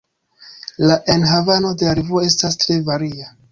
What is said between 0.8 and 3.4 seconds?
La enhavo de la revuo estas tre varia.